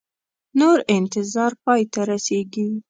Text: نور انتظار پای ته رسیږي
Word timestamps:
نور 0.59 0.77
انتظار 0.95 1.51
پای 1.63 1.81
ته 1.93 2.01
رسیږي 2.09 2.67